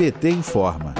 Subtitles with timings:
[0.00, 0.94] PT informa.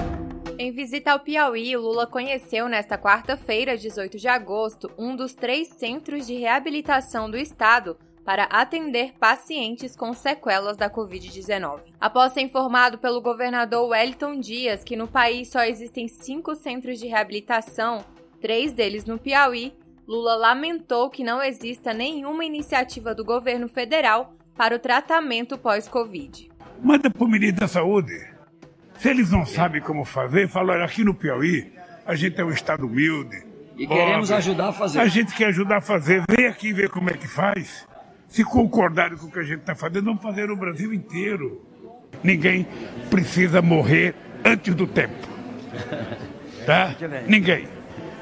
[0.58, 6.26] Em visita ao Piauí, Lula conheceu nesta quarta-feira, 18 de agosto, um dos três centros
[6.26, 11.80] de reabilitação do estado para atender pacientes com sequelas da Covid-19.
[11.98, 17.06] Após ser informado pelo governador Wellington Dias que no país só existem cinco centros de
[17.06, 18.04] reabilitação,
[18.38, 19.72] três deles no Piauí,
[20.06, 26.50] Lula lamentou que não exista nenhuma iniciativa do governo federal para o tratamento pós-Covid.
[26.82, 28.29] Manda para o ministro da Saúde.
[29.00, 31.72] Se eles não sabem como fazer, fala, aqui no Piauí,
[32.04, 33.42] a gente é um estado humilde.
[33.78, 35.00] E pobre, queremos ajudar a fazer.
[35.00, 36.22] A gente quer ajudar a fazer.
[36.28, 37.88] Vem aqui ver como é que faz.
[38.28, 41.64] Se concordarem com o que a gente está fazendo, vamos fazer no Brasil inteiro.
[42.22, 42.66] Ninguém
[43.08, 44.14] precisa morrer
[44.44, 45.14] antes do tempo.
[46.66, 46.94] Tá?
[47.26, 47.66] Ninguém.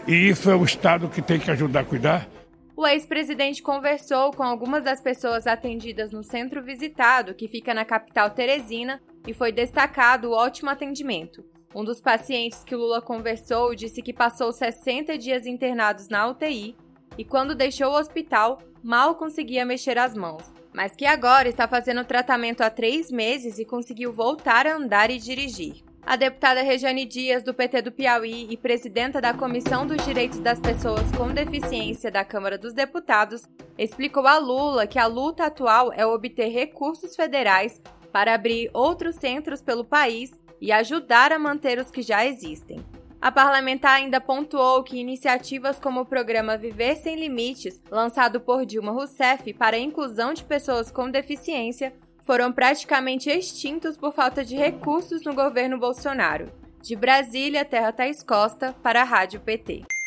[0.07, 2.29] E isso é o Estado que tem que ajudar a cuidar.
[2.79, 8.31] O ex-presidente conversou com algumas das pessoas atendidas no centro visitado, que fica na capital
[8.31, 11.45] Teresina, e foi destacado o ótimo atendimento.
[11.75, 16.77] Um dos pacientes que Lula conversou disse que passou 60 dias internados na UTI
[17.19, 22.05] e, quando deixou o hospital, mal conseguia mexer as mãos, mas que agora está fazendo
[22.05, 25.88] tratamento há três meses e conseguiu voltar a andar e dirigir.
[26.05, 30.59] A deputada Regiane Dias, do PT do Piauí e presidenta da Comissão dos Direitos das
[30.59, 33.43] Pessoas com Deficiência da Câmara dos Deputados,
[33.77, 39.61] explicou a Lula que a luta atual é obter recursos federais para abrir outros centros
[39.61, 42.85] pelo país e ajudar a manter os que já existem.
[43.21, 48.93] A parlamentar ainda pontuou que iniciativas como o programa Viver Sem Limites, lançado por Dilma
[48.93, 51.93] Rousseff para a inclusão de pessoas com deficiência,
[52.29, 56.53] foram praticamente extintos por falta de recursos no governo Bolsonaro.
[56.83, 59.98] De Brasília, Terra Thaís Costa, para a Rádio PT.